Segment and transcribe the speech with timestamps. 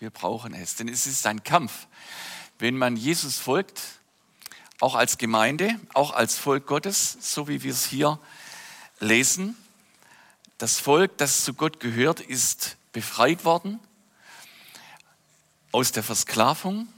[0.00, 1.86] wir brauchen es, denn es ist ein Kampf.
[2.58, 3.80] Wenn man Jesus folgt,
[4.80, 8.18] auch als Gemeinde, auch als Volk Gottes, so wie wir es hier
[8.98, 9.56] lesen,
[10.58, 13.78] das Volk, das zu Gott gehört, ist befreit worden
[15.72, 16.88] aus der Versklavung,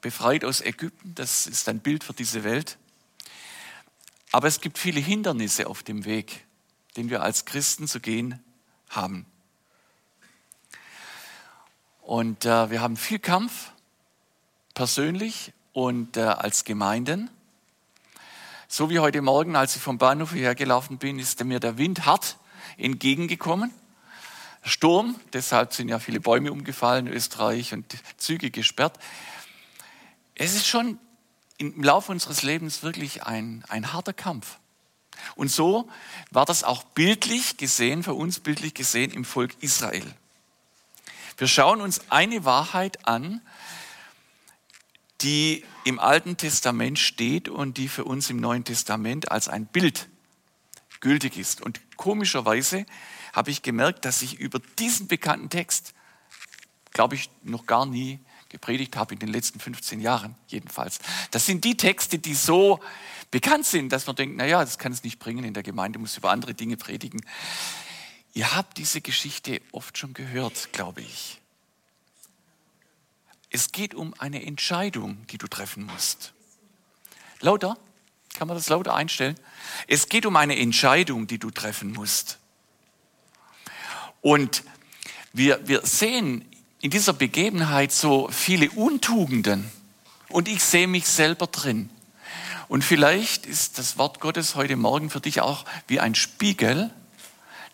[0.00, 1.14] befreit aus Ägypten.
[1.14, 2.76] Das ist ein Bild für diese Welt.
[4.30, 6.44] Aber es gibt viele Hindernisse auf dem Weg,
[6.96, 8.42] den wir als Christen zu gehen
[8.90, 9.26] haben.
[12.08, 13.70] Und äh, wir haben viel Kampf,
[14.72, 17.28] persönlich und äh, als Gemeinden.
[18.66, 22.06] So wie heute Morgen, als ich vom Bahnhof hierher gelaufen bin, ist mir der Wind
[22.06, 22.38] hart
[22.78, 23.74] entgegengekommen.
[24.62, 27.84] Sturm, deshalb sind ja viele Bäume umgefallen in Österreich und
[28.16, 28.98] Züge gesperrt.
[30.34, 30.98] Es ist schon
[31.58, 34.56] im Laufe unseres Lebens wirklich ein, ein harter Kampf.
[35.34, 35.90] Und so
[36.30, 40.14] war das auch bildlich gesehen, für uns bildlich gesehen im Volk Israel.
[41.38, 43.40] Wir schauen uns eine Wahrheit an,
[45.20, 50.08] die im Alten Testament steht und die für uns im Neuen Testament als ein Bild
[50.98, 51.60] gültig ist.
[51.60, 52.86] Und komischerweise
[53.32, 55.94] habe ich gemerkt, dass ich über diesen bekannten Text,
[56.90, 60.98] glaube ich, noch gar nie gepredigt habe in den letzten 15 Jahren jedenfalls.
[61.30, 62.80] Das sind die Texte, die so
[63.30, 66.16] bekannt sind, dass man denkt, naja, das kann es nicht bringen, in der Gemeinde muss
[66.16, 67.20] über andere Dinge predigen.
[68.34, 71.40] Ihr habt diese Geschichte oft schon gehört, glaube ich.
[73.50, 76.32] Es geht um eine Entscheidung, die du treffen musst.
[77.40, 77.76] Lauter?
[78.34, 79.38] Kann man das lauter einstellen?
[79.88, 82.38] Es geht um eine Entscheidung, die du treffen musst.
[84.20, 84.62] Und
[85.32, 86.44] wir, wir sehen
[86.80, 89.70] in dieser Begebenheit so viele Untugenden
[90.28, 91.90] und ich sehe mich selber drin.
[92.68, 96.92] Und vielleicht ist das Wort Gottes heute Morgen für dich auch wie ein Spiegel,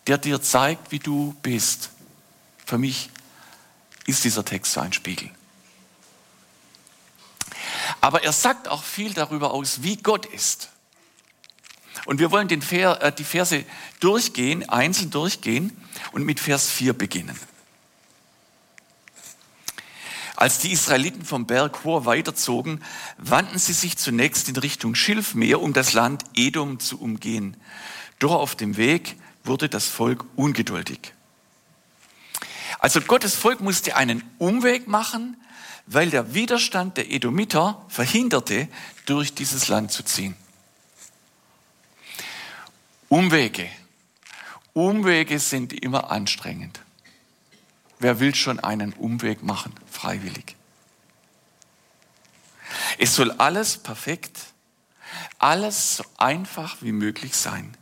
[0.07, 1.91] der dir zeigt, wie du bist.
[2.65, 3.09] Für mich
[4.05, 5.29] ist dieser Text so ein Spiegel.
[8.01, 10.69] Aber er sagt auch viel darüber aus, wie Gott ist.
[12.05, 13.65] Und wir wollen Ver, äh, die Verse
[13.99, 15.75] durchgehen, einzeln durchgehen
[16.11, 17.39] und mit Vers 4 beginnen.
[20.35, 22.83] Als die Israeliten vom Berg Hor weiterzogen,
[23.17, 27.55] wandten sie sich zunächst in Richtung Schilfmeer, um das Land Edom zu umgehen.
[28.19, 31.13] Doch auf dem Weg wurde das Volk ungeduldig.
[32.79, 35.37] Also Gottes Volk musste einen Umweg machen,
[35.87, 38.67] weil der Widerstand der Edomiter verhinderte,
[39.05, 40.35] durch dieses Land zu ziehen.
[43.07, 43.69] Umwege.
[44.73, 46.81] Umwege sind immer anstrengend.
[47.99, 50.55] Wer will schon einen Umweg machen, freiwillig?
[52.97, 54.39] Es soll alles perfekt,
[55.39, 57.75] alles so einfach wie möglich sein.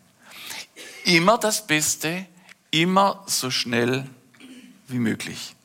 [1.06, 2.26] Immer das Beste,
[2.72, 4.10] immer so schnell
[4.88, 5.56] wie möglich.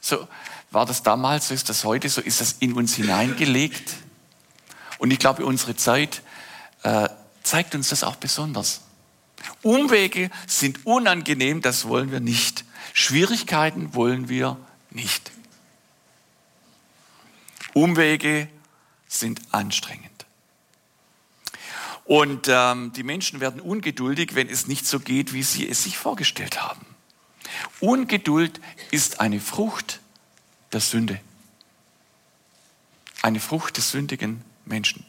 [0.00, 0.26] So
[0.70, 3.94] war das damals, so ist das heute, so ist das in uns hineingelegt.
[4.98, 6.22] Und ich glaube, unsere Zeit
[6.82, 7.08] äh,
[7.42, 8.82] zeigt uns das auch besonders.
[9.62, 12.64] Umwege sind unangenehm, das wollen wir nicht.
[12.92, 14.56] Schwierigkeiten wollen wir
[14.90, 15.30] nicht.
[17.72, 18.48] Umwege
[19.06, 20.07] sind anstrengend.
[22.08, 25.98] Und ähm, die Menschen werden ungeduldig, wenn es nicht so geht, wie sie es sich
[25.98, 26.86] vorgestellt haben.
[27.80, 30.00] Ungeduld ist eine Frucht
[30.72, 31.20] der Sünde.
[33.20, 35.04] Eine Frucht des sündigen Menschen.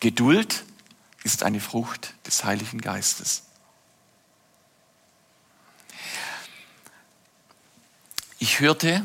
[0.00, 0.66] Geduld
[1.24, 3.44] ist eine Frucht des Heiligen Geistes.
[8.38, 9.02] Ich hörte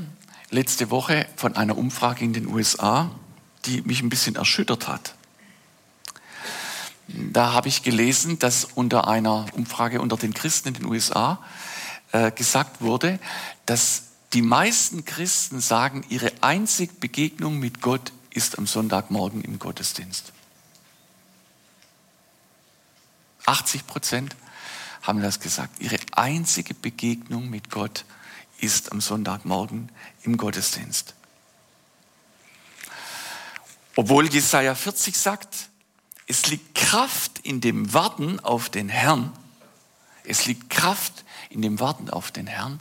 [0.49, 3.17] letzte Woche von einer Umfrage in den USA,
[3.63, 5.15] die mich ein bisschen erschüttert hat.
[7.13, 11.43] Da habe ich gelesen, dass unter einer Umfrage unter den Christen in den USA
[12.11, 13.19] äh, gesagt wurde,
[13.65, 20.31] dass die meisten Christen sagen, ihre einzige Begegnung mit Gott ist am Sonntagmorgen im Gottesdienst.
[23.45, 24.35] 80 Prozent
[25.01, 25.81] haben das gesagt.
[25.81, 28.05] Ihre einzige Begegnung mit Gott
[28.59, 29.89] ist am Sonntagmorgen
[30.23, 31.15] im Gottesdienst.
[33.95, 35.70] Obwohl Jesaja 40 sagt,
[36.31, 39.33] es liegt Kraft in dem Warten auf den Herrn.
[40.23, 42.79] Es liegt Kraft in dem Warten auf den Herrn.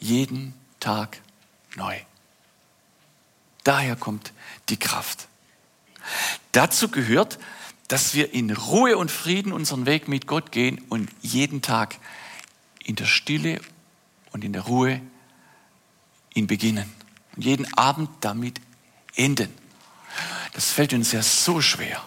[0.00, 1.22] Jeden Tag
[1.76, 1.98] neu.
[3.64, 4.34] Daher kommt
[4.68, 5.28] die Kraft.
[6.52, 7.38] Dazu gehört,
[7.88, 11.96] dass wir in Ruhe und Frieden unseren Weg mit Gott gehen und jeden Tag
[12.84, 13.62] in der Stille
[14.32, 15.00] und in der Ruhe
[16.34, 16.92] ihn beginnen
[17.34, 18.60] und jeden Abend damit
[19.14, 19.48] enden.
[20.52, 22.04] Das fällt uns ja so schwer.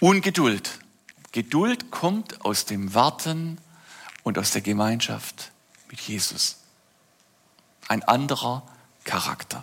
[0.00, 0.78] Ungeduld.
[1.32, 3.58] Geduld kommt aus dem Warten
[4.22, 5.52] und aus der Gemeinschaft
[5.90, 6.56] mit Jesus.
[7.86, 8.66] Ein anderer
[9.04, 9.62] Charakter.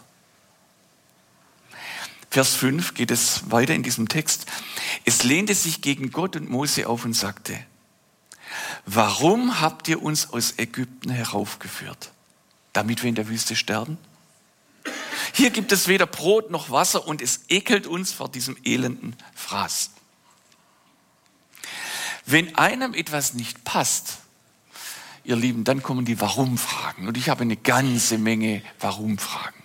[2.30, 4.46] Vers 5 geht es weiter in diesem Text.
[5.06, 7.58] Es lehnte sich gegen Gott und Mose auf und sagte,
[8.86, 12.12] warum habt ihr uns aus Ägypten heraufgeführt?
[12.74, 13.98] Damit wir in der Wüste sterben?
[15.34, 19.92] Hier gibt es weder Brot noch Wasser und es ekelt uns vor diesem elenden Fraß.
[22.30, 24.18] Wenn einem etwas nicht passt,
[25.24, 27.08] ihr Lieben, dann kommen die Warum-Fragen.
[27.08, 29.64] Und ich habe eine ganze Menge Warum-Fragen.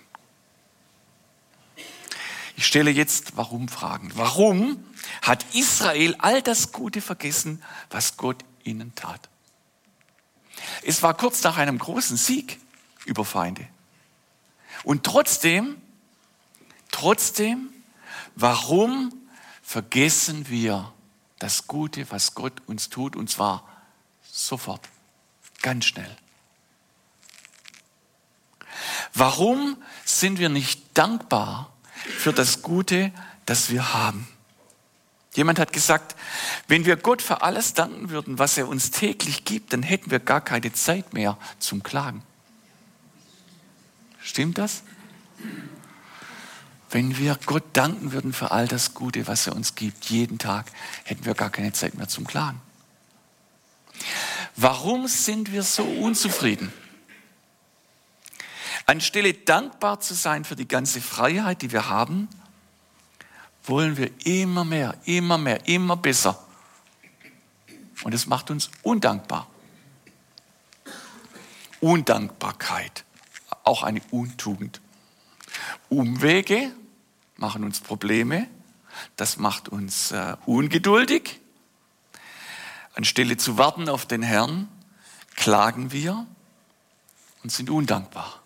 [2.55, 4.13] Ich stelle jetzt Warum-Fragen.
[4.15, 4.81] Warum
[5.21, 9.27] hat Israel all das Gute vergessen, was Gott ihnen tat?
[10.83, 12.61] Es war kurz nach einem großen Sieg
[13.03, 13.67] über Feinde.
[14.85, 15.75] Und trotzdem,
[16.91, 17.73] trotzdem,
[18.35, 19.13] warum
[19.61, 20.93] vergessen wir
[21.43, 23.69] das Gute, was Gott uns tut, und zwar
[24.31, 24.87] sofort,
[25.61, 26.15] ganz schnell?
[29.13, 29.75] Warum
[30.05, 31.73] sind wir nicht dankbar
[32.17, 33.11] für das Gute,
[33.45, 34.25] das wir haben?
[35.33, 36.15] Jemand hat gesagt,
[36.69, 40.19] wenn wir Gott für alles danken würden, was er uns täglich gibt, dann hätten wir
[40.19, 42.23] gar keine Zeit mehr zum Klagen.
[44.21, 44.83] Stimmt das?
[46.93, 50.71] Wenn wir Gott danken würden für all das Gute, was er uns gibt, jeden Tag,
[51.05, 52.61] hätten wir gar keine Zeit mehr zum Klagen.
[54.55, 56.71] Warum sind wir so unzufrieden?
[58.85, 62.29] Anstelle dankbar zu sein für die ganze Freiheit, die wir haben,
[63.63, 66.45] wollen wir immer mehr, immer mehr, immer besser.
[68.03, 69.47] Und es macht uns undankbar.
[71.79, 73.03] Undankbarkeit
[73.63, 74.79] auch eine Untugend.
[75.89, 76.71] Umwege
[77.37, 78.47] machen uns Probleme,
[79.15, 81.39] das macht uns äh, ungeduldig.
[82.95, 84.67] Anstelle zu warten auf den Herrn,
[85.35, 86.27] klagen wir
[87.43, 88.41] und sind undankbar.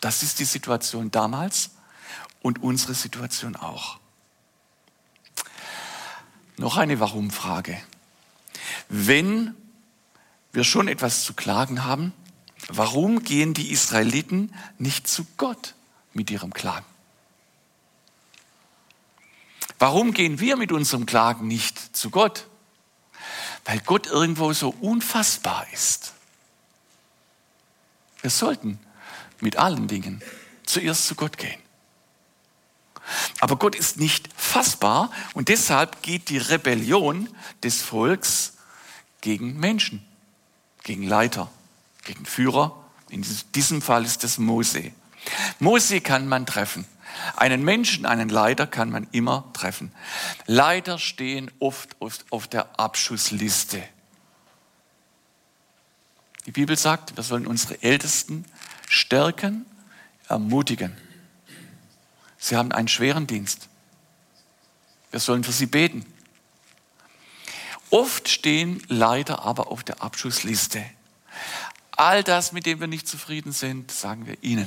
[0.00, 1.70] Das ist die Situation damals
[2.42, 3.98] und unsere Situation auch.
[6.58, 7.80] Noch eine Warum-Frage.
[8.88, 9.54] Wenn
[10.52, 12.12] wir schon etwas zu klagen haben,
[12.68, 15.74] Warum gehen die Israeliten nicht zu Gott
[16.12, 16.86] mit ihrem Klagen?
[19.82, 22.46] Warum gehen wir mit unserem Klagen nicht zu Gott?
[23.64, 26.12] Weil Gott irgendwo so unfassbar ist.
[28.20, 28.78] Wir sollten
[29.40, 30.22] mit allen Dingen
[30.64, 31.60] zuerst zu Gott gehen.
[33.40, 37.28] Aber Gott ist nicht fassbar und deshalb geht die Rebellion
[37.64, 38.52] des Volks
[39.20, 40.06] gegen Menschen,
[40.84, 41.50] gegen Leiter
[42.04, 42.84] gegen Führer.
[43.08, 43.26] In
[43.56, 44.92] diesem Fall ist es Mose.
[45.58, 46.84] Mose kann man treffen.
[47.36, 49.92] Einen Menschen, einen Leiter kann man immer treffen.
[50.46, 51.96] Leiter stehen oft
[52.30, 53.82] auf der Abschussliste.
[56.46, 58.44] Die Bibel sagt, wir sollen unsere Ältesten
[58.88, 59.64] stärken,
[60.28, 60.96] ermutigen.
[62.38, 63.68] Sie haben einen schweren Dienst.
[65.10, 66.04] Wir sollen für sie beten.
[67.90, 70.84] Oft stehen Leiter aber auf der Abschussliste.
[71.92, 74.66] All das, mit dem wir nicht zufrieden sind, sagen wir ihnen.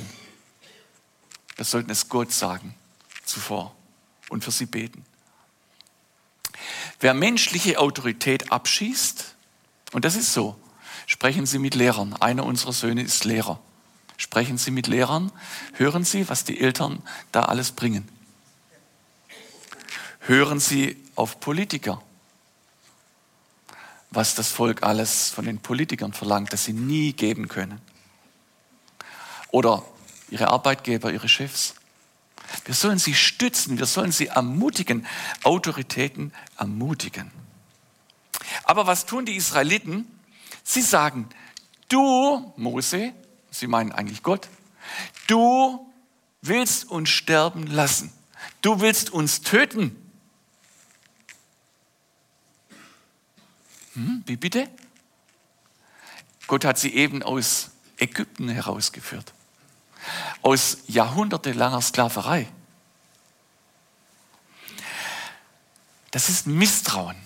[1.56, 2.74] Wir sollten es Gott sagen
[3.24, 3.74] zuvor
[4.28, 5.04] und für sie beten.
[7.00, 9.34] Wer menschliche Autorität abschießt,
[9.92, 10.56] und das ist so,
[11.06, 12.14] sprechen Sie mit Lehrern.
[12.14, 13.60] Einer unserer Söhne ist Lehrer.
[14.16, 15.32] Sprechen Sie mit Lehrern,
[15.74, 18.08] hören Sie, was die Eltern da alles bringen.
[20.20, 22.02] Hören Sie auf Politiker
[24.16, 27.80] was das Volk alles von den Politikern verlangt, das sie nie geben können.
[29.50, 29.84] Oder
[30.30, 31.74] ihre Arbeitgeber, ihre Chefs.
[32.64, 35.06] Wir sollen sie stützen, wir sollen sie ermutigen,
[35.42, 37.30] Autoritäten ermutigen.
[38.64, 40.06] Aber was tun die Israeliten?
[40.62, 41.28] Sie sagen,
[41.88, 43.12] du, Mose,
[43.50, 44.48] sie meinen eigentlich Gott,
[45.26, 45.92] du
[46.42, 48.12] willst uns sterben lassen.
[48.62, 49.96] Du willst uns töten.
[53.94, 54.68] Hm, wie bitte?
[56.46, 59.32] Gott hat sie eben aus Ägypten herausgeführt.
[60.46, 62.46] Aus jahrhundertelanger Sklaverei.
[66.12, 67.16] Das ist Misstrauen.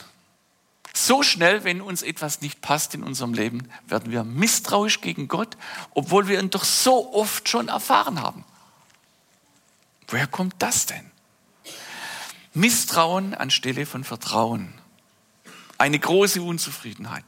[0.95, 5.59] So schnell, wenn uns etwas nicht passt in unserem Leben, werden wir misstrauisch gegen Gott,
[5.91, 8.43] obwohl wir ihn doch so oft schon erfahren haben.
[10.09, 11.11] Woher kommt das denn?
[12.55, 14.73] Misstrauen anstelle von Vertrauen.
[15.77, 17.25] Eine große Unzufriedenheit.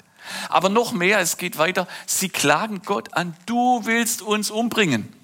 [0.49, 5.21] Aber noch mehr, es geht weiter, sie klagen Gott an, du willst uns umbringen.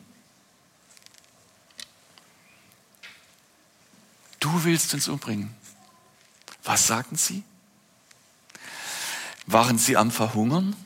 [4.41, 5.55] Du willst uns umbringen.
[6.65, 7.43] Was sagten sie?
[9.47, 10.77] Waren sie am Verhungern?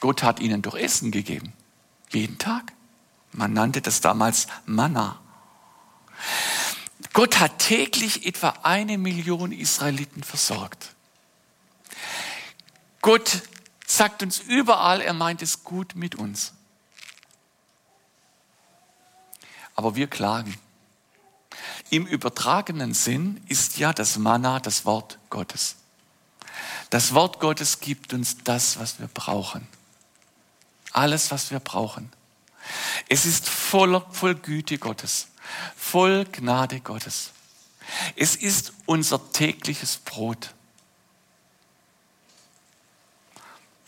[0.00, 1.52] Gott hat ihnen doch Essen gegeben.
[2.10, 2.72] Jeden Tag.
[3.32, 5.18] Man nannte das damals Manna.
[7.12, 10.94] Gott hat täglich etwa eine Million Israeliten versorgt.
[13.00, 13.42] Gott
[13.86, 16.52] sagt uns überall, er meint es gut mit uns.
[19.74, 20.54] Aber wir klagen.
[21.94, 25.76] Im übertragenen Sinn ist ja das Manna das Wort Gottes.
[26.90, 29.68] Das Wort Gottes gibt uns das, was wir brauchen.
[30.90, 32.12] Alles, was wir brauchen.
[33.08, 35.28] Es ist voller, voll Güte Gottes,
[35.76, 37.30] voll Gnade Gottes.
[38.16, 40.52] Es ist unser tägliches Brot.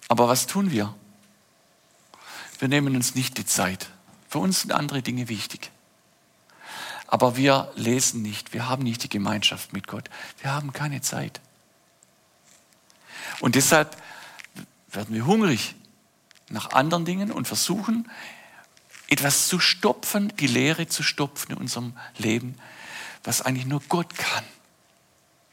[0.07, 0.95] Aber was tun wir?
[2.61, 3.91] Wir nehmen uns nicht die Zeit.
[4.29, 5.73] Für uns sind andere Dinge wichtig.
[7.07, 10.11] Aber wir lesen nicht, wir haben nicht die Gemeinschaft mit Gott.
[10.41, 11.41] Wir haben keine Zeit.
[13.41, 13.97] Und deshalb
[14.91, 15.75] werden wir hungrig
[16.49, 18.11] nach anderen Dingen und versuchen,
[19.09, 22.57] etwas zu stopfen, die Leere zu stopfen in unserem Leben,
[23.25, 24.45] was eigentlich nur Gott kann.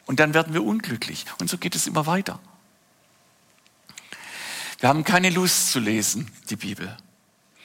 [0.05, 1.25] Und dann werden wir unglücklich.
[1.39, 2.39] Und so geht es immer weiter.
[4.79, 6.98] Wir haben keine Lust zu lesen, die Bibel.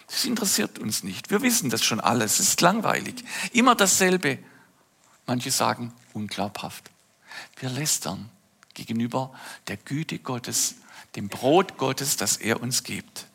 [0.08, 1.30] Das interessiert uns nicht.
[1.30, 2.40] Wir wissen das schon alles.
[2.40, 3.22] Es ist langweilig.
[3.52, 4.38] Immer dasselbe.
[5.26, 6.90] Manche sagen unglaubhaft.
[7.60, 8.30] Wir lästern
[8.74, 9.32] gegenüber
[9.66, 10.76] der Güte Gottes,
[11.14, 13.26] dem Brot Gottes, das er uns gibt.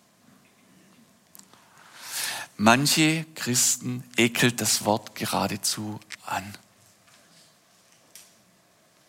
[2.58, 6.56] Manche Christen ekelt das Wort geradezu an.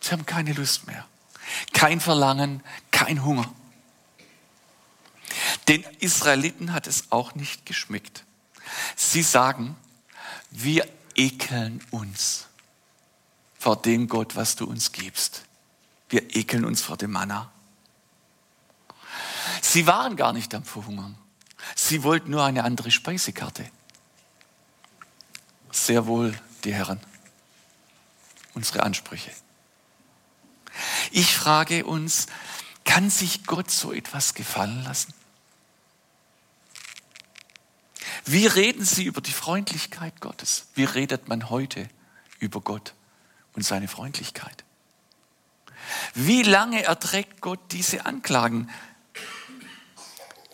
[0.01, 1.05] Sie haben keine Lust mehr,
[1.73, 3.51] kein Verlangen, kein Hunger.
[5.67, 8.23] Den Israeliten hat es auch nicht geschmeckt.
[8.95, 9.75] Sie sagen,
[10.51, 12.47] wir ekeln uns
[13.57, 15.43] vor dem Gott, was du uns gibst.
[16.09, 17.51] Wir ekeln uns vor dem Manna.
[19.61, 21.17] Sie waren gar nicht am Verhungern.
[21.75, 23.69] Sie wollten nur eine andere Speisekarte.
[25.71, 26.99] Sehr wohl die Herren.
[28.53, 29.31] Unsere Ansprüche.
[31.11, 32.27] Ich frage uns,
[32.83, 35.13] kann sich Gott so etwas gefallen lassen?
[38.25, 40.67] Wie reden Sie über die Freundlichkeit Gottes?
[40.73, 41.87] Wie redet man heute
[42.39, 42.93] über Gott
[43.53, 44.63] und seine Freundlichkeit?
[46.15, 48.69] Wie lange erträgt Gott diese Anklagen,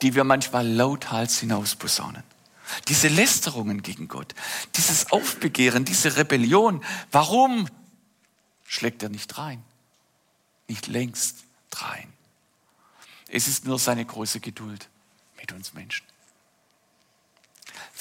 [0.01, 2.23] die wir manchmal lauthals hinausposaunen?
[2.89, 4.35] Diese Lästerungen gegen Gott,
[4.75, 6.83] dieses Aufbegehren, diese Rebellion.
[7.11, 7.69] Warum
[8.65, 9.63] schlägt er nicht rein?
[10.67, 12.11] Nicht längst rein.
[13.29, 14.89] Es ist nur seine große Geduld
[15.37, 16.10] mit uns Menschen.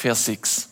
[0.01, 0.71] Vers 6.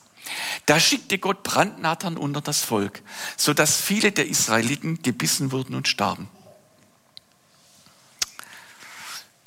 [0.65, 3.03] Da schickte Gott Brandnattern unter das Volk,
[3.37, 6.31] sodass viele der Israeliten gebissen wurden und starben.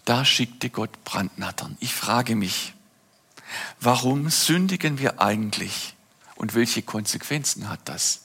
[0.06, 1.78] Da schickte Gott Brandnattern.
[1.80, 2.74] Ich frage mich,
[3.80, 5.96] warum sündigen wir eigentlich
[6.36, 8.22] und welche Konsequenzen hat das?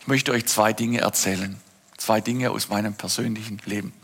[0.00, 1.58] Ich möchte euch zwei Dinge erzählen,
[1.96, 3.94] zwei Dinge aus meinem persönlichen Leben.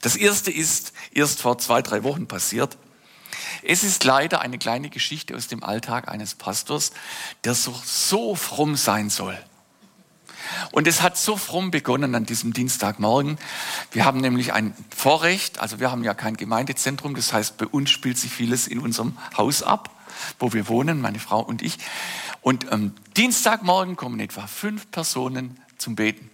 [0.00, 2.78] Das erste ist erst vor zwei, drei Wochen passiert.
[3.62, 6.92] Es ist leider eine kleine Geschichte aus dem Alltag eines Pastors,
[7.44, 9.38] der so, so fromm sein soll.
[10.72, 13.38] Und es hat so fromm begonnen an diesem Dienstagmorgen.
[13.90, 17.90] Wir haben nämlich ein Vorrecht, also wir haben ja kein Gemeindezentrum, das heißt, bei uns
[17.90, 19.90] spielt sich vieles in unserem Haus ab,
[20.38, 21.78] wo wir wohnen, meine Frau und ich.
[22.42, 26.30] Und am Dienstagmorgen kommen etwa fünf Personen zum Beten.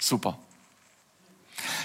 [0.00, 0.38] Super.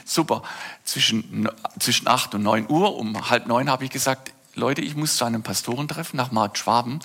[0.06, 0.44] Super.
[0.84, 5.16] Zwischen, zwischen acht und neun Uhr, um halb neun habe ich gesagt, Leute, ich muss
[5.16, 7.00] zu einem Pastorentreffen nach Markt Schwaben.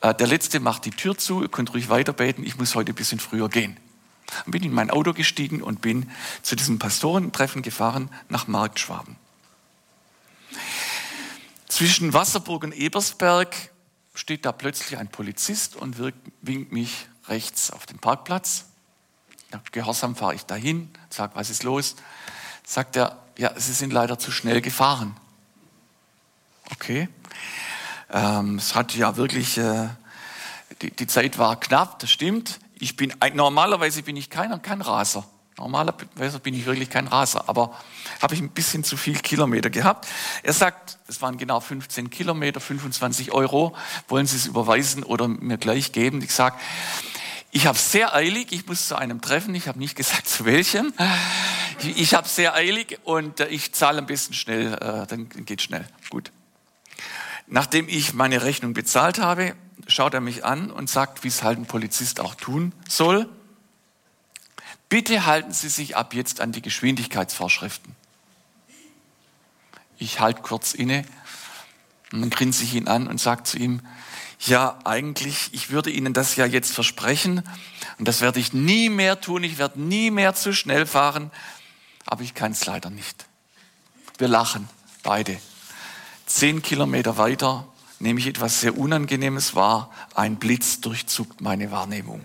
[0.00, 2.96] Äh, der Letzte macht die Tür zu, ihr könnt ruhig weiterbeten, ich muss heute ein
[2.96, 3.76] bisschen früher gehen.
[4.26, 6.10] Dann bin in mein Auto gestiegen und bin
[6.42, 9.16] zu diesem Pastorentreffen gefahren nach Markt Schwaben.
[11.68, 13.54] Zwischen Wasserburg und Ebersberg
[14.14, 15.96] steht da plötzlich ein Polizist und
[16.40, 18.66] winkt mich rechts auf den Parkplatz.
[19.72, 21.96] Gehorsam fahre ich dahin, sage, was ist los?
[22.64, 25.16] Sagt er, ja, Sie sind leider zu schnell gefahren.
[26.72, 27.08] Okay.
[28.12, 29.88] Ähm, es hat ja wirklich, äh,
[30.82, 32.60] die, die, Zeit war knapp, das stimmt.
[32.78, 35.24] Ich bin, normalerweise bin ich kein, kein Raser.
[35.56, 37.78] Normalerweise bin ich wirklich kein Raser, aber
[38.20, 40.08] habe ich ein bisschen zu viel Kilometer gehabt.
[40.42, 43.76] Er sagt, es waren genau 15 Kilometer, 25 Euro.
[44.08, 46.22] Wollen Sie es überweisen oder mir gleich geben?
[46.22, 46.56] Ich sage,
[47.54, 50.92] ich habe sehr eilig, ich muss zu einem Treffen, ich habe nicht gesagt zu welchem.
[51.96, 55.86] Ich habe sehr eilig und äh, ich zahle ein bisschen schnell, äh, dann geht schnell.
[56.10, 56.32] Gut.
[57.46, 59.54] Nachdem ich meine Rechnung bezahlt habe,
[59.86, 63.28] schaut er mich an und sagt, wie es halt ein Polizist auch tun soll.
[64.88, 67.94] Bitte halten Sie sich ab jetzt an die Geschwindigkeitsvorschriften.
[69.98, 71.04] Ich halte kurz inne
[72.10, 73.80] und dann grinse ich ihn an und sage zu ihm,
[74.40, 77.42] ja, eigentlich, ich würde Ihnen das ja jetzt versprechen
[77.98, 81.30] und das werde ich nie mehr tun, ich werde nie mehr zu schnell fahren,
[82.06, 83.26] aber ich kann es leider nicht.
[84.18, 84.68] Wir lachen,
[85.02, 85.38] beide.
[86.26, 87.66] Zehn Kilometer weiter
[87.98, 92.22] nehme ich etwas sehr Unangenehmes wahr, ein Blitz durchzuckt meine Wahrnehmung.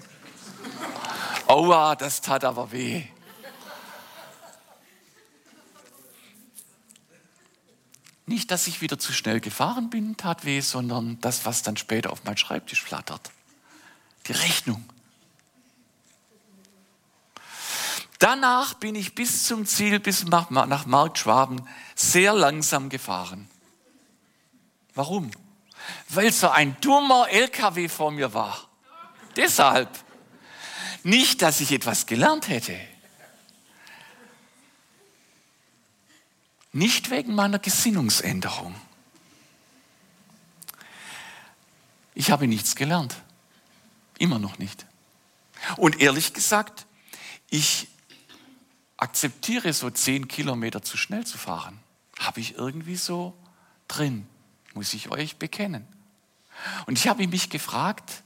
[1.47, 3.03] Aua, das tat aber weh.
[8.29, 12.11] Nicht, dass ich wieder zu schnell gefahren bin, tat weh, sondern das, was dann später
[12.11, 13.31] auf meinen Schreibtisch flattert.
[14.27, 14.87] Die Rechnung.
[18.19, 23.49] Danach bin ich bis zum Ziel, bis nach Marktschwaben, sehr langsam gefahren.
[24.93, 25.31] Warum?
[26.09, 28.69] Weil so ein dummer LKW vor mir war.
[29.37, 29.89] Deshalb.
[31.01, 32.79] Nicht, dass ich etwas gelernt hätte.
[36.71, 38.75] Nicht wegen meiner Gesinnungsänderung.
[42.13, 43.15] Ich habe nichts gelernt.
[44.17, 44.85] Immer noch nicht.
[45.77, 46.85] Und ehrlich gesagt,
[47.49, 47.87] ich
[48.97, 51.79] akzeptiere so zehn Kilometer zu schnell zu fahren.
[52.19, 53.37] Habe ich irgendwie so
[53.87, 54.27] drin,
[54.73, 55.87] muss ich euch bekennen.
[56.85, 58.23] Und ich habe mich gefragt,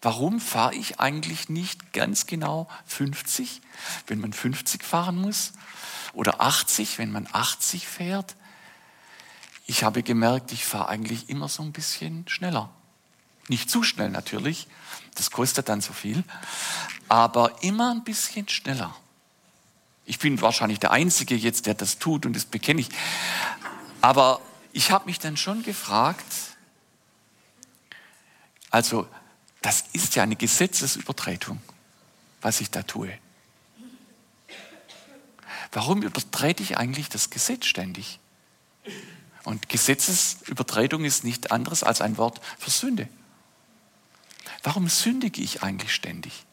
[0.00, 3.60] warum fahre ich eigentlich nicht ganz genau 50,
[4.06, 5.52] wenn man 50 fahren muss?
[6.14, 8.36] Oder 80, wenn man 80 fährt.
[9.66, 12.70] Ich habe gemerkt, ich fahre eigentlich immer so ein bisschen schneller.
[13.48, 14.68] Nicht zu schnell natürlich,
[15.14, 16.24] das kostet dann so viel,
[17.08, 18.94] aber immer ein bisschen schneller.
[20.06, 22.88] Ich bin wahrscheinlich der Einzige jetzt, der das tut und das bekenne ich.
[24.00, 24.40] Aber
[24.72, 26.24] ich habe mich dann schon gefragt,
[28.70, 29.06] also
[29.62, 31.60] das ist ja eine Gesetzesübertretung,
[32.42, 33.18] was ich da tue.
[35.74, 38.20] Warum übertrete ich eigentlich das Gesetz ständig?
[39.42, 43.08] Und Gesetzesübertretung ist nicht anderes als ein Wort für Sünde.
[44.62, 46.44] Warum sündige ich eigentlich ständig?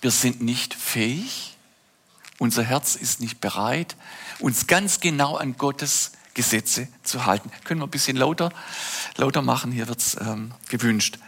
[0.00, 1.56] Wir sind nicht fähig,
[2.38, 3.96] unser Herz ist nicht bereit,
[4.40, 7.50] uns ganz genau an Gottes Gesetze zu halten.
[7.64, 8.52] Können wir ein bisschen lauter,
[9.16, 9.70] lauter machen?
[9.70, 11.18] Hier wird es ähm, gewünscht.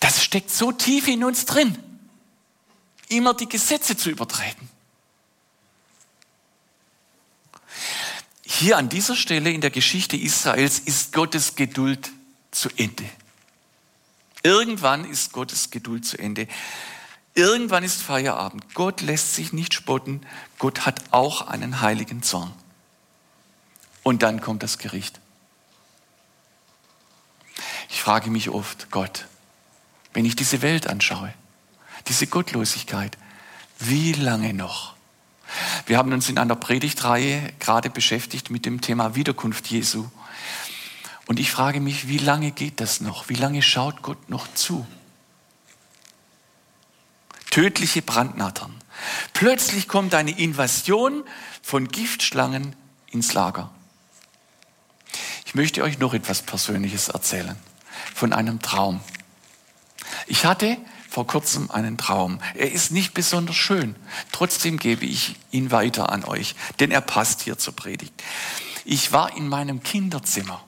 [0.00, 1.78] Das steckt so tief in uns drin,
[3.08, 4.68] immer die Gesetze zu übertreten.
[8.44, 12.10] Hier an dieser Stelle in der Geschichte Israels ist Gottes Geduld
[12.50, 13.04] zu Ende.
[14.42, 16.46] Irgendwann ist Gottes Geduld zu Ende.
[17.34, 18.74] Irgendwann ist Feierabend.
[18.74, 20.24] Gott lässt sich nicht spotten.
[20.58, 22.52] Gott hat auch einen heiligen Zorn.
[24.02, 25.20] Und dann kommt das Gericht.
[27.90, 29.26] Ich frage mich oft, Gott,
[30.16, 31.30] wenn ich diese Welt anschaue,
[32.08, 33.18] diese Gottlosigkeit,
[33.78, 34.94] wie lange noch?
[35.84, 40.08] Wir haben uns in einer Predigtreihe gerade beschäftigt mit dem Thema Wiederkunft Jesu.
[41.26, 43.28] Und ich frage mich, wie lange geht das noch?
[43.28, 44.86] Wie lange schaut Gott noch zu?
[47.50, 48.74] Tödliche Brandnattern.
[49.34, 51.24] Plötzlich kommt eine Invasion
[51.60, 52.74] von Giftschlangen
[53.10, 53.70] ins Lager.
[55.44, 57.56] Ich möchte euch noch etwas Persönliches erzählen
[58.14, 59.02] von einem Traum.
[60.26, 60.76] Ich hatte
[61.08, 62.40] vor kurzem einen Traum.
[62.54, 63.96] Er ist nicht besonders schön.
[64.32, 68.12] Trotzdem gebe ich ihn weiter an euch, denn er passt hier zur Predigt.
[68.84, 70.62] Ich war in meinem Kinderzimmer.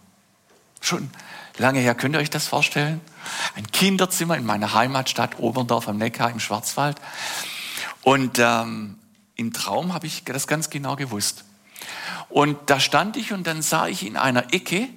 [0.80, 1.10] Schon
[1.58, 3.00] lange her, könnt ihr euch das vorstellen?
[3.56, 6.96] Ein Kinderzimmer in meiner Heimatstadt Oberndorf am Neckar im Schwarzwald.
[8.02, 8.96] Und ähm,
[9.34, 11.44] im Traum habe ich das ganz genau gewusst.
[12.28, 14.88] Und da stand ich und dann sah ich in einer Ecke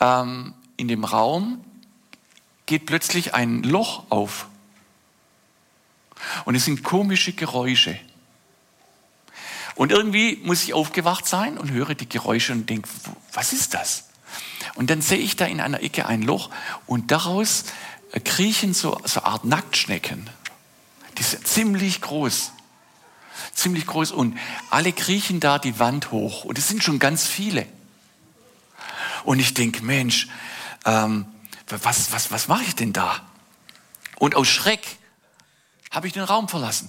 [0.00, 1.64] ähm, in dem Raum
[2.70, 4.46] geht plötzlich ein Loch auf.
[6.44, 7.98] Und es sind komische Geräusche.
[9.74, 12.88] Und irgendwie muss ich aufgewacht sein und höre die Geräusche und denke,
[13.32, 14.04] was ist das?
[14.76, 16.48] Und dann sehe ich da in einer Ecke ein Loch
[16.86, 17.64] und daraus
[18.12, 20.30] äh, kriechen so, so Art Nacktschnecken.
[21.18, 22.52] Die sind ziemlich groß.
[23.52, 24.38] Ziemlich groß und
[24.70, 27.66] alle kriechen da die Wand hoch und es sind schon ganz viele.
[29.24, 30.28] Und ich denke, Mensch,
[30.84, 31.26] ähm,
[31.70, 33.20] was, was, was mache ich denn da?
[34.18, 34.98] Und aus Schreck
[35.90, 36.88] habe ich den Raum verlassen.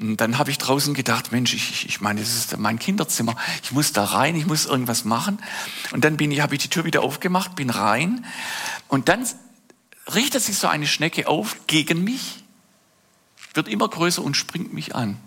[0.00, 3.36] Und dann habe ich draußen gedacht, Mensch, ich, ich meine, das ist mein Kinderzimmer.
[3.64, 5.42] Ich muss da rein, ich muss irgendwas machen.
[5.90, 8.24] Und dann bin ich, habe ich die Tür wieder aufgemacht, bin rein.
[8.86, 9.26] Und dann
[10.14, 12.44] richtet sich so eine Schnecke auf gegen mich,
[13.54, 15.18] wird immer größer und springt mich an.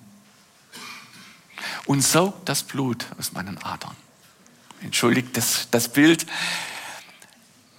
[1.86, 3.96] Und saugt das Blut aus meinen Adern
[4.84, 6.26] entschuldigt das, das Bild,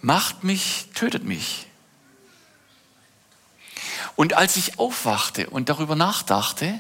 [0.01, 1.67] macht mich, tötet mich.
[4.17, 6.79] Und als ich aufwachte und darüber nachdachte,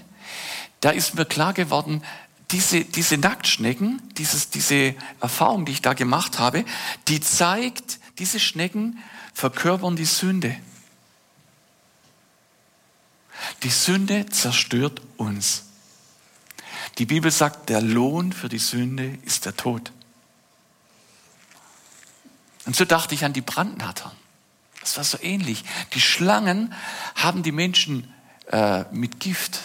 [0.80, 2.02] da ist mir klar geworden,
[2.50, 6.64] diese, diese Nacktschnecken, dieses, diese Erfahrung, die ich da gemacht habe,
[7.08, 8.98] die zeigt, diese Schnecken
[9.32, 10.54] verkörpern die Sünde.
[13.62, 15.64] Die Sünde zerstört uns.
[16.98, 19.92] Die Bibel sagt, der Lohn für die Sünde ist der Tod.
[22.66, 24.12] Und so dachte ich an die Brandnattern.
[24.80, 25.64] Das war so ähnlich.
[25.94, 26.74] Die Schlangen
[27.14, 28.12] haben die Menschen
[28.50, 29.60] äh, mit Gift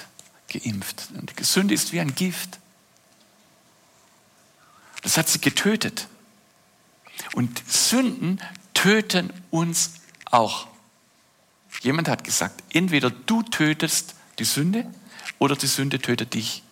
[0.51, 1.09] geimpft.
[1.13, 2.59] Und die Sünde ist wie ein Gift.
[5.01, 6.07] Das hat sie getötet.
[7.33, 8.39] Und Sünden
[8.73, 9.93] töten uns
[10.25, 10.67] auch.
[11.81, 14.85] Jemand hat gesagt, entweder du tötest die Sünde
[15.39, 16.63] oder die Sünde tötet dich.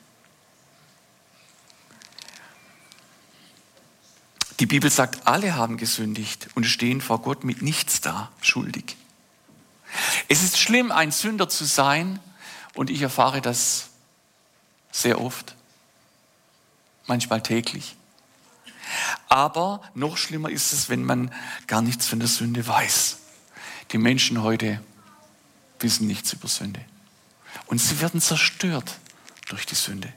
[4.60, 8.96] Die Bibel sagt, alle haben gesündigt und stehen vor Gott mit nichts da, schuldig.
[10.30, 12.20] Es ist schlimm, ein Sünder zu sein
[12.74, 13.90] und ich erfahre das
[14.92, 15.56] sehr oft,
[17.06, 17.96] manchmal täglich.
[19.28, 21.34] Aber noch schlimmer ist es, wenn man
[21.68, 23.18] gar nichts von der Sünde weiß.
[23.92, 24.82] Die Menschen heute
[25.80, 26.80] wissen nichts über Sünde.
[27.66, 29.00] Und sie werden zerstört
[29.48, 30.12] durch die Sünde.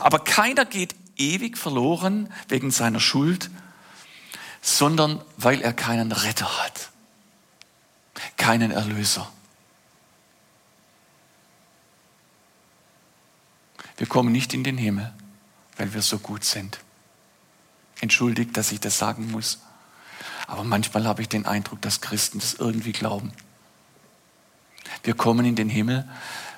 [0.00, 3.50] Aber keiner geht ewig verloren wegen seiner Schuld,
[4.62, 6.90] sondern weil er keinen Retter hat,
[8.36, 9.30] keinen Erlöser.
[13.96, 15.12] Wir kommen nicht in den Himmel,
[15.76, 16.80] weil wir so gut sind.
[18.00, 19.60] Entschuldigt, dass ich das sagen muss.
[20.46, 23.32] Aber manchmal habe ich den Eindruck, dass Christen das irgendwie glauben.
[25.02, 26.08] Wir kommen in den Himmel,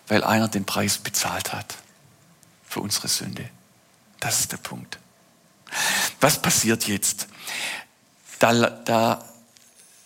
[0.09, 1.77] weil einer den Preis bezahlt hat
[2.64, 3.49] für unsere Sünde.
[4.27, 4.99] Das ist der Punkt.
[6.21, 7.29] Was passiert jetzt?
[8.41, 9.25] Da, da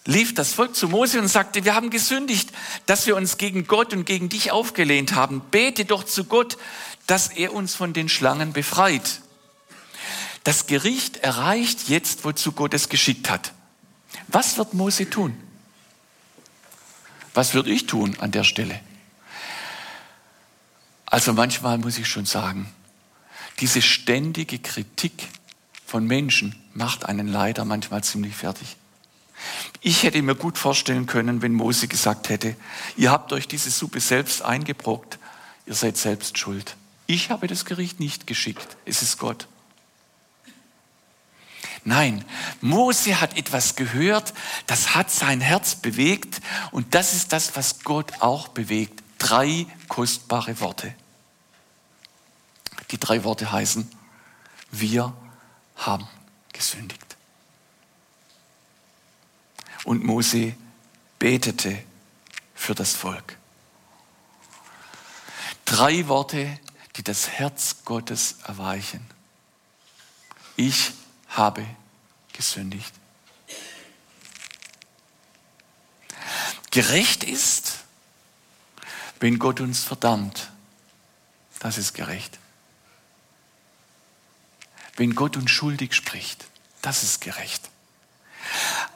[0.05, 2.51] lief das Volk zu Mose und sagte, wir haben gesündigt,
[2.85, 5.41] dass wir uns gegen Gott und gegen dich aufgelehnt haben.
[5.51, 6.59] Bete doch zu Gott,
[7.07, 9.23] dass er uns von den Schlangen befreit.
[10.45, 13.55] Das Gericht erreicht jetzt, wozu Gott es geschickt hat.
[14.29, 15.35] Was wird Mose tun?
[17.33, 18.81] Was würde ich tun an der Stelle?
[21.07, 22.71] Also manchmal muss ich schon sagen,
[23.61, 25.29] diese ständige Kritik
[25.87, 28.77] von Menschen macht einen leider manchmal ziemlich fertig.
[29.81, 32.57] Ich hätte mir gut vorstellen können, wenn Mose gesagt hätte,
[32.97, 35.19] ihr habt euch diese Suppe selbst eingebrockt,
[35.67, 36.77] ihr seid selbst schuld.
[37.07, 39.47] Ich habe das Gericht nicht geschickt, es ist Gott.
[41.85, 42.25] Nein,
[42.61, 44.35] Mose hat etwas gehört,
[44.67, 46.43] das hat sein Herz bewegt
[46.73, 49.03] und das ist das, was Gott auch bewegt.
[49.19, 50.95] Drei kostbare Worte.
[52.91, 53.91] Die drei Worte heißen,
[54.73, 55.15] wir
[55.77, 56.09] haben
[56.53, 57.17] gesündigt.
[59.85, 60.55] Und Mose
[61.19, 61.83] betete
[62.55, 63.37] für das Volk.
[65.65, 66.59] Drei Worte,
[66.97, 69.07] die das Herz Gottes erweichen.
[70.57, 70.93] Ich
[71.29, 71.65] habe
[72.33, 72.93] gesündigt.
[76.73, 77.79] Gerecht ist,
[79.21, 80.51] wenn Gott uns verdammt.
[81.61, 82.40] Das ist gerecht.
[84.97, 86.47] Wenn Gott uns schuldig spricht,
[86.83, 87.71] das ist gerecht.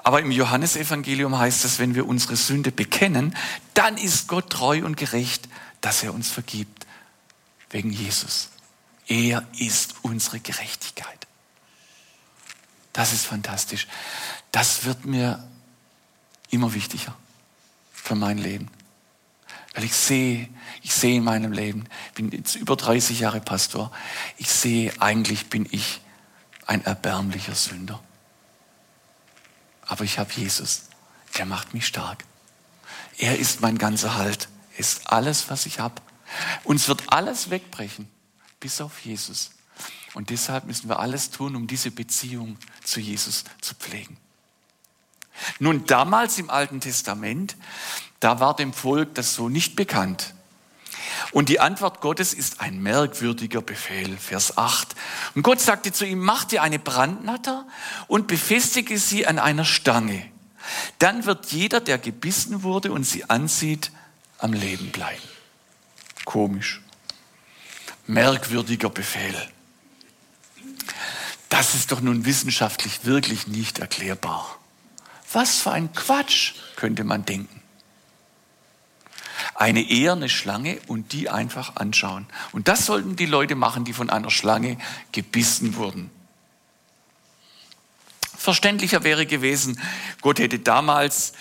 [0.03, 3.37] Aber im Johannesevangelium heißt es, wenn wir unsere Sünde bekennen,
[3.75, 5.49] dann ist Gott treu und gerecht,
[5.81, 6.87] dass er uns vergibt.
[7.71, 8.51] Wegen Jesus.
[9.07, 11.27] Er ist unsere Gerechtigkeit.
[12.93, 13.87] Das ist fantastisch.
[14.53, 15.47] Das wird mir
[16.51, 17.15] immer wichtiger
[17.93, 18.71] für mein Leben.
[19.75, 20.49] Weil ich sehe,
[20.83, 23.91] ich sehe in meinem Leben, ich bin jetzt über 30 Jahre Pastor,
[24.37, 26.01] ich sehe, eigentlich bin ich
[26.67, 28.03] ein erbärmlicher Sünder.
[29.83, 30.85] Aber ich habe Jesus.
[31.35, 32.25] Er macht mich stark.
[33.19, 34.49] Er ist mein ganzer Halt.
[34.75, 36.01] Er ist alles, was ich habe.
[36.63, 38.09] Uns wird alles wegbrechen,
[38.61, 39.51] bis auf Jesus.
[40.15, 44.17] Und deshalb müssen wir alles tun, um diese Beziehung zu Jesus zu pflegen.
[45.59, 47.57] Nun, damals im Alten Testament,
[48.25, 50.33] da war dem Volk das so nicht bekannt.
[51.33, 54.95] Und die Antwort Gottes ist ein merkwürdiger Befehl, Vers 8.
[55.35, 57.67] Und Gott sagte zu ihm, mach dir eine Brandnatter
[58.07, 60.25] und befestige sie an einer Stange.
[60.99, 63.93] Dann wird jeder, der gebissen wurde und sie ansieht,
[64.39, 65.23] am Leben bleiben.
[66.25, 66.81] Komisch.
[68.07, 69.37] Merkwürdiger Befehl.
[71.51, 74.59] Das ist doch nun wissenschaftlich wirklich nicht erklärbar.
[75.31, 77.64] Was für ein Quatsch, könnte man denken.
[79.55, 82.27] Eine eherne Schlange und die einfach anschauen.
[82.53, 84.79] Und das sollten die Leute machen, die von einer Schlange
[85.13, 86.11] gebissen wurden.
[88.37, 89.81] Verständlicher wäre gewesen,
[90.21, 91.33] Gott hätte damals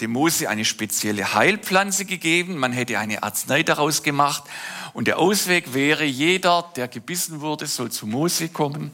[0.00, 4.44] dem Mose eine spezielle Heilpflanze gegeben, man hätte eine Arznei daraus gemacht
[4.92, 8.92] und der Ausweg wäre, jeder, der gebissen wurde, soll zu Mose kommen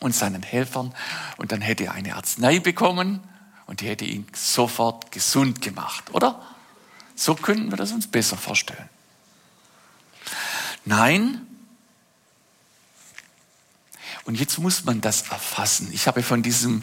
[0.00, 0.94] und seinen Helfern
[1.36, 3.20] und dann hätte er eine Arznei bekommen
[3.66, 6.40] und die hätte ihn sofort gesund gemacht, oder?
[7.22, 8.88] So könnten wir das uns besser vorstellen.
[10.84, 11.46] Nein,
[14.24, 15.88] und jetzt muss man das erfassen.
[15.92, 16.82] Ich habe von diesem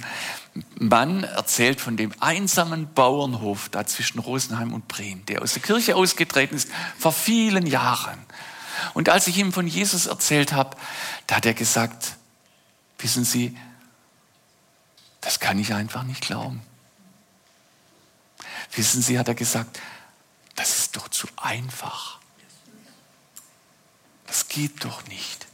[0.77, 5.97] Mann erzählt, von dem einsamen Bauernhof da zwischen Rosenheim und Bremen, der aus der Kirche
[5.97, 8.25] ausgetreten ist vor vielen Jahren.
[8.93, 10.77] Und als ich ihm von Jesus erzählt habe,
[11.27, 12.15] da hat er gesagt,
[12.99, 13.57] wissen Sie,
[15.19, 16.61] das kann ich einfach nicht glauben.
[18.71, 19.81] Wissen Sie, hat er gesagt,
[20.59, 22.19] das ist doch zu einfach.
[24.27, 25.47] Das geht doch nicht.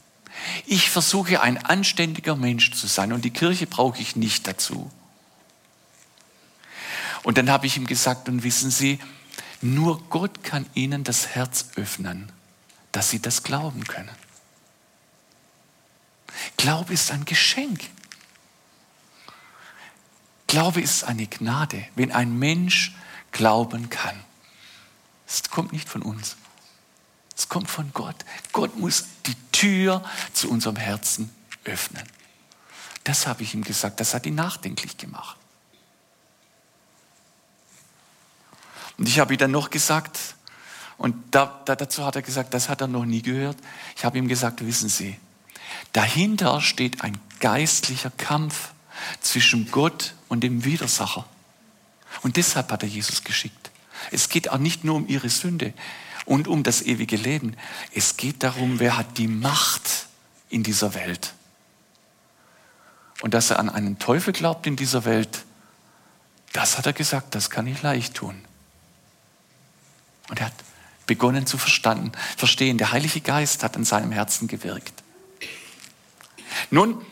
[0.66, 4.90] Ich versuche ein anständiger Mensch zu sein und die Kirche brauche ich nicht dazu.
[7.22, 8.98] Und dann habe ich ihm gesagt, und wissen Sie,
[9.62, 12.32] nur Gott kann Ihnen das Herz öffnen,
[12.90, 14.10] dass Sie das glauben können.
[16.56, 17.80] Glaube ist ein Geschenk.
[20.48, 22.92] Glaube ist eine Gnade, wenn ein Mensch
[23.30, 24.25] glauben kann.
[25.26, 26.36] Es kommt nicht von uns.
[27.36, 28.16] Es kommt von Gott.
[28.52, 31.34] Gott muss die Tür zu unserem Herzen
[31.64, 32.04] öffnen.
[33.04, 34.00] Das habe ich ihm gesagt.
[34.00, 35.36] Das hat ihn nachdenklich gemacht.
[38.98, 40.18] Und ich habe ihm dann noch gesagt,
[40.98, 43.58] und da, da, dazu hat er gesagt, das hat er noch nie gehört.
[43.96, 45.18] Ich habe ihm gesagt, wissen Sie,
[45.92, 48.70] dahinter steht ein geistlicher Kampf
[49.20, 51.26] zwischen Gott und dem Widersacher.
[52.22, 53.70] Und deshalb hat er Jesus geschickt.
[54.10, 55.72] Es geht auch nicht nur um ihre Sünde
[56.24, 57.56] und um das ewige Leben.
[57.94, 60.06] Es geht darum, wer hat die Macht
[60.48, 61.34] in dieser Welt.
[63.22, 65.44] Und dass er an einen Teufel glaubt in dieser Welt,
[66.52, 68.44] das hat er gesagt, das kann ich leicht tun.
[70.28, 70.54] Und er hat
[71.06, 72.78] begonnen zu verstanden, verstehen.
[72.78, 75.02] Der Heilige Geist hat in seinem Herzen gewirkt.
[76.70, 77.04] Nun,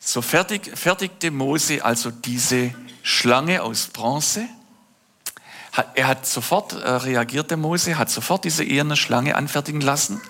[0.00, 4.48] so fertig, fertigte Mose also diese Schlange aus Bronze
[5.94, 10.20] er hat sofort äh, reagiert, der Mose, hat sofort diese eherne Schlange anfertigen lassen.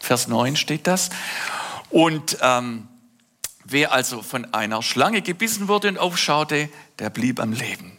[0.00, 1.10] Vers 9 steht das.
[1.88, 2.88] Und ähm,
[3.64, 7.96] wer also von einer Schlange gebissen wurde und aufschaute, der blieb am Leben.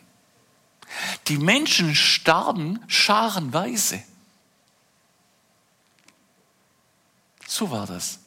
[1.28, 4.04] Die Menschen starben scharenweise.
[7.48, 8.20] So war das.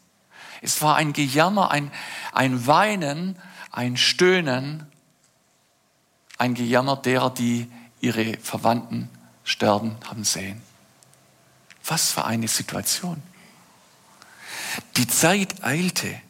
[0.62, 1.92] Es war ein Gejammer, ein,
[2.32, 3.38] ein Weinen,
[3.70, 4.86] ein Stöhnen,
[6.38, 7.70] ein Gejammer derer, die
[8.06, 9.10] ihre Verwandten
[9.42, 10.62] sterben haben sehen.
[11.84, 13.20] Was für eine Situation.
[14.96, 16.20] Die Zeit eilte.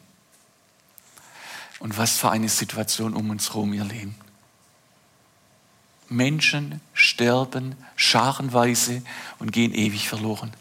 [1.79, 4.15] Und was für eine Situation um uns herum, ihr Leben.
[6.09, 9.03] Menschen sterben scharenweise
[9.37, 10.51] und gehen ewig verloren.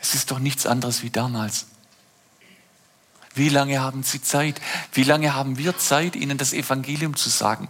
[0.00, 1.66] Es ist doch nichts anderes wie damals.
[3.34, 4.60] Wie lange haben Sie Zeit?
[4.92, 7.68] Wie lange haben wir Zeit, Ihnen das Evangelium zu sagen?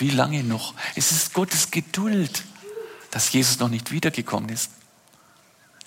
[0.00, 0.74] Wie lange noch?
[0.96, 2.44] Es ist Gottes Geduld,
[3.10, 4.70] dass Jesus noch nicht wiedergekommen ist.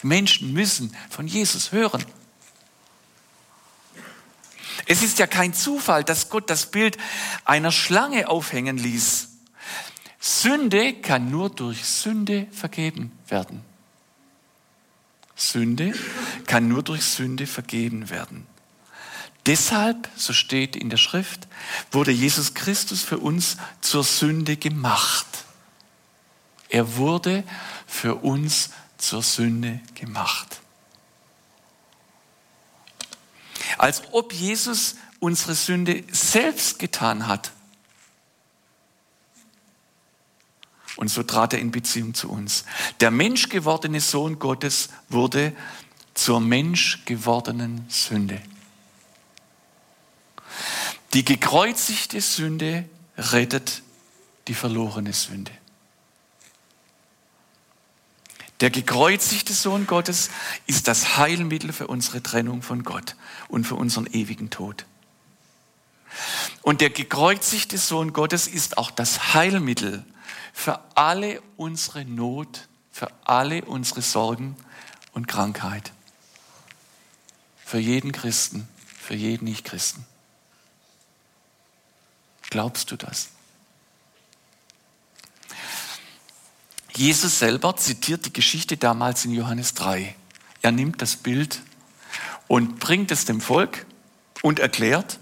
[0.04, 2.06] Menschen müssen von Jesus hören.
[4.86, 6.98] Es ist ja kein Zufall, dass Gott das Bild
[7.44, 9.30] einer Schlange aufhängen ließ.
[10.20, 13.62] Sünde kann nur durch Sünde vergeben werden.
[15.36, 15.92] Sünde
[16.46, 18.46] kann nur durch Sünde vergeben werden.
[19.46, 21.48] Deshalb, so steht in der Schrift,
[21.92, 25.26] wurde Jesus Christus für uns zur Sünde gemacht.
[26.70, 27.44] Er wurde
[27.86, 30.62] für uns zur Sünde gemacht.
[33.78, 37.52] Als ob Jesus unsere Sünde selbst getan hat.
[40.96, 42.66] Und so trat er in Beziehung zu uns.
[43.02, 45.54] Der menschgewordene Sohn Gottes wurde
[46.14, 48.42] zur menschgewordenen Sünde.
[51.14, 53.84] Die gekreuzigte Sünde rettet
[54.48, 55.52] die verlorene Sünde.
[58.62, 60.30] Der gekreuzigte Sohn Gottes
[60.66, 63.16] ist das Heilmittel für unsere Trennung von Gott
[63.48, 64.86] und für unseren ewigen Tod.
[66.62, 70.06] Und der gekreuzigte Sohn Gottes ist auch das Heilmittel
[70.54, 74.56] für alle unsere Not, für alle unsere Sorgen
[75.12, 75.92] und Krankheit.
[77.66, 78.68] Für jeden Christen,
[79.00, 80.06] für jeden Nicht-Christen.
[82.54, 83.30] Glaubst du das?
[86.94, 90.14] Jesus selber zitiert die Geschichte damals in Johannes 3.
[90.62, 91.64] Er nimmt das Bild
[92.48, 93.88] und bringt es dem Volk
[94.44, 95.18] und erklärt,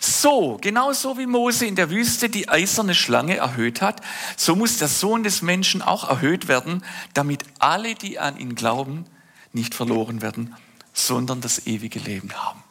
[0.00, 4.00] So, genauso wie Mose in der Wüste die eiserne Schlange erhöht hat,
[4.38, 9.04] so muss der Sohn des Menschen auch erhöht werden, damit alle, die an ihn glauben,
[9.52, 10.56] nicht verloren werden,
[10.94, 12.63] sondern das ewige Leben haben.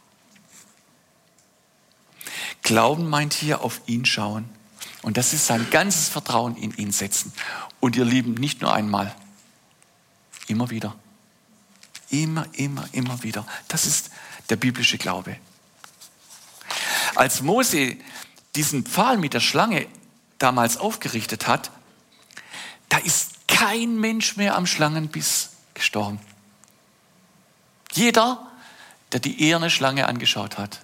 [2.64, 4.50] Glauben meint hier auf ihn schauen.
[5.02, 7.34] Und das ist sein ganzes Vertrauen in ihn setzen.
[7.80, 9.14] Und ihr Lieben, nicht nur einmal,
[10.48, 10.96] immer wieder.
[12.10, 13.46] Immer, immer, immer wieder.
[13.68, 14.12] Das ist
[14.50, 15.36] der biblische Glaube.
[17.16, 17.98] Als Mose
[18.56, 19.88] diesen Pfahl mit der Schlange
[20.40, 21.72] damals aufgerichtet hat,
[22.90, 26.20] da ist kein Mensch mehr am Schlangenbiss gestorben.
[27.92, 28.48] Jeder,
[29.12, 30.82] der die eherne Schlange angeschaut hat,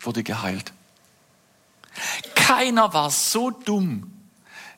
[0.00, 0.72] wurde geheilt.
[2.34, 4.12] Keiner war so dumm,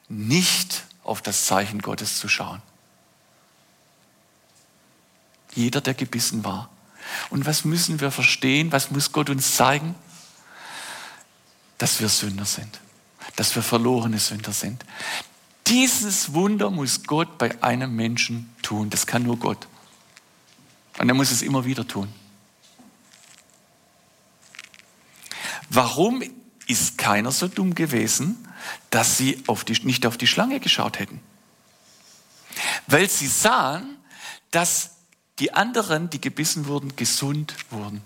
[0.09, 2.62] nicht auf das Zeichen Gottes zu schauen.
[5.55, 6.70] Jeder, der gebissen war.
[7.31, 8.72] Und was müssen wir verstehen?
[8.72, 9.94] Was muss Gott uns zeigen?
[11.79, 12.81] Dass wir Sünder sind.
[13.37, 14.85] Dass wir verlorene Sünder sind.
[15.66, 18.90] Dieses Wunder muss Gott bei einem Menschen tun.
[18.90, 19.68] Das kann nur Gott.
[20.98, 22.12] Und er muss es immer wieder tun.
[25.70, 26.22] Warum
[26.66, 28.48] ist keiner so dumm gewesen,
[28.90, 31.20] dass sie auf die, nicht auf die Schlange geschaut hätten?
[32.87, 33.96] Weil sie sahen,
[34.50, 34.90] dass
[35.38, 38.03] die anderen, die gebissen wurden, gesund wurden.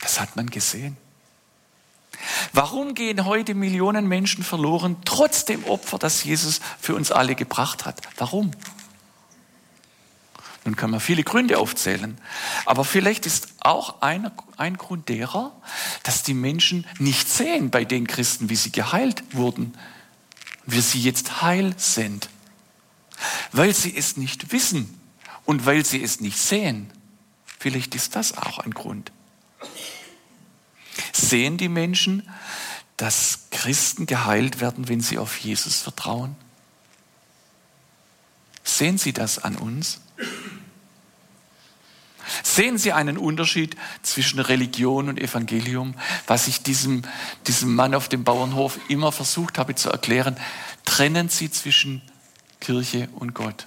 [0.00, 0.96] Das hat man gesehen.
[2.52, 7.84] Warum gehen heute Millionen Menschen verloren, trotz dem Opfer, das Jesus für uns alle gebracht
[7.84, 8.00] hat?
[8.16, 8.52] Warum?
[10.66, 12.18] Nun kann man viele Gründe aufzählen.
[12.64, 15.52] Aber vielleicht ist auch ein, ein Grund derer,
[16.02, 19.74] dass die Menschen nicht sehen bei den Christen, wie sie geheilt wurden,
[20.66, 22.28] wie sie jetzt heil sind.
[23.52, 25.00] Weil sie es nicht wissen
[25.44, 26.92] und weil sie es nicht sehen.
[27.60, 29.12] Vielleicht ist das auch ein Grund.
[31.12, 32.28] Sehen die Menschen,
[32.96, 36.34] dass Christen geheilt werden, wenn sie auf Jesus vertrauen?
[38.64, 40.00] Sehen sie das an uns?
[42.42, 45.94] Sehen Sie einen Unterschied zwischen Religion und Evangelium,
[46.26, 47.02] was ich diesem,
[47.46, 50.36] diesem Mann auf dem Bauernhof immer versucht habe zu erklären?
[50.84, 52.02] Trennen Sie zwischen
[52.60, 53.66] Kirche und Gott.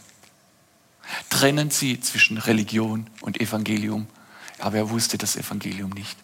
[1.29, 4.07] Trennen Sie zwischen Religion und Evangelium.
[4.59, 6.17] Aber er wusste das Evangelium nicht.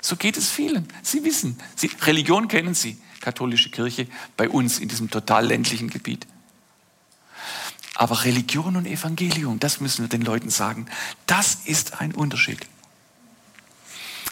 [0.00, 0.86] So geht es vielen.
[1.02, 6.26] Sie wissen, Sie, Religion kennen Sie, katholische Kirche, bei uns in diesem total ländlichen Gebiet.
[7.96, 10.86] Aber Religion und Evangelium, das müssen wir den Leuten sagen,
[11.24, 12.66] das ist ein Unterschied.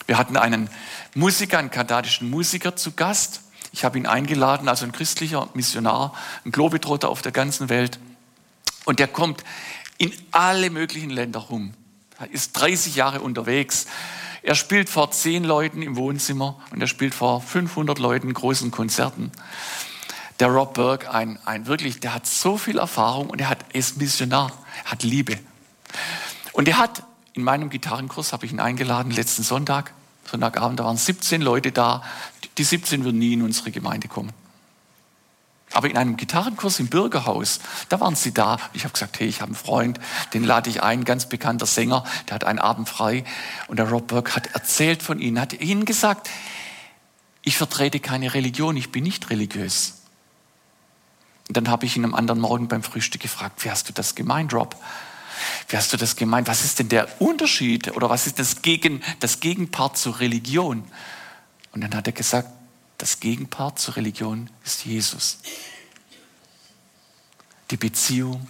[0.06, 0.68] Wir hatten einen
[1.14, 3.40] Musiker, einen kanadischen Musiker zu Gast.
[3.72, 6.12] Ich habe ihn eingeladen, also ein christlicher Missionar,
[6.44, 7.98] ein Globetrotter auf der ganzen Welt.
[8.84, 9.44] Und der kommt
[9.96, 11.72] in alle möglichen Länder rum.
[12.18, 13.86] Er ist 30 Jahre unterwegs.
[14.42, 18.70] Er spielt vor 10 Leuten im Wohnzimmer und er spielt vor 500 Leuten in großen
[18.70, 19.32] Konzerten
[20.40, 23.98] der Rob Burke, ein, ein wirklich, der hat so viel Erfahrung und er hat, ist
[23.98, 24.52] Missionar,
[24.84, 25.38] hat Liebe.
[26.52, 29.92] Und er hat, in meinem Gitarrenkurs habe ich ihn eingeladen, letzten Sonntag,
[30.24, 32.02] Sonntagabend, da waren 17 Leute da.
[32.58, 34.32] Die 17 würden nie in unsere Gemeinde kommen.
[35.72, 38.58] Aber in einem Gitarrenkurs im Bürgerhaus, da waren sie da.
[38.74, 39.98] Ich habe gesagt, hey, ich habe einen Freund,
[40.32, 43.24] den lade ich ein, ganz bekannter Sänger, der hat einen Abend frei.
[43.66, 46.30] Und der Rob Burke hat erzählt von ihnen, hat ihnen gesagt,
[47.42, 50.03] ich vertrete keine Religion, ich bin nicht religiös.
[51.48, 54.54] Dann habe ich ihn am anderen Morgen beim Frühstück gefragt, wie hast du das gemeint,
[54.54, 54.76] Rob?
[55.68, 56.48] Wie hast du das gemeint?
[56.48, 60.84] Was ist denn der Unterschied oder was ist das, Gegen, das Gegenpart zur Religion?
[61.72, 62.48] Und dann hat er gesagt,
[62.98, 65.38] das Gegenpart zur Religion ist Jesus.
[67.70, 68.46] Die Beziehung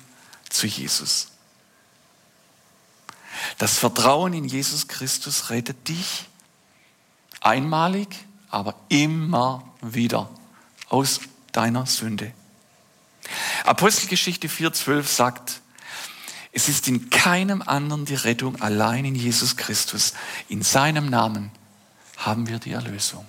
[0.51, 1.29] zu Jesus.
[3.59, 6.27] Das Vertrauen in Jesus Christus rettet dich
[7.41, 8.09] einmalig,
[8.49, 10.31] aber immer wieder
[10.89, 11.21] aus
[11.53, 12.33] deiner Sünde.
[13.65, 15.61] Apostelgeschichte 4.12 sagt,
[16.53, 20.15] es ist in keinem anderen die Rettung, allein in Jesus Christus.
[20.49, 21.51] In seinem Namen
[22.17, 23.29] haben wir die Erlösung.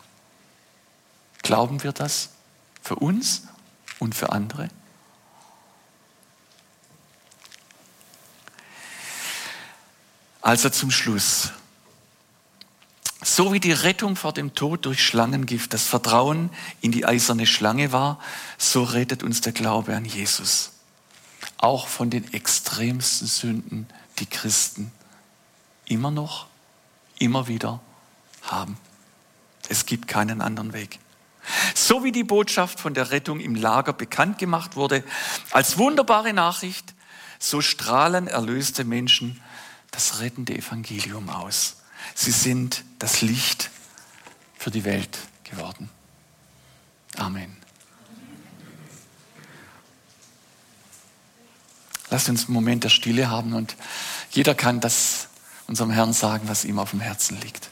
[1.41, 2.30] Glauben wir das
[2.82, 3.43] für uns
[4.00, 4.70] und für andere?
[10.41, 11.50] Also zum Schluss.
[13.28, 16.52] So wie die Rettung vor dem Tod durch Schlangengift das Vertrauen
[16.82, 18.20] in die eiserne Schlange war,
[18.60, 20.74] so rettet uns der Glaube an Jesus.
[21.58, 23.88] Auch von den extremsten Sünden,
[24.20, 24.92] die Christen
[25.86, 26.46] immer noch,
[27.18, 27.80] immer wieder
[28.44, 28.78] haben.
[29.70, 31.00] Es gibt keinen anderen Weg.
[31.74, 35.04] So wie die Botschaft von der Rettung im Lager bekannt gemacht wurde,
[35.50, 36.94] als wunderbare Nachricht,
[37.40, 39.42] so strahlen erlöste Menschen
[39.90, 41.78] das rettende Evangelium aus.
[42.14, 43.72] Sie sind das Licht
[44.58, 45.89] für die Welt geworden.
[47.18, 47.58] Amen.
[52.10, 53.76] Lasst uns einen Moment der Stille haben und
[54.32, 55.28] jeder kann das
[55.68, 57.70] unserem Herrn sagen, was ihm auf dem Herzen liegt.